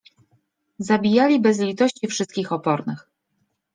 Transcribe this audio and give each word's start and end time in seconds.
Zabijali 0.79 1.39
bez 1.39 1.59
litości 1.59 2.07
wszystkich 2.07 2.51
opornych. 2.51 3.09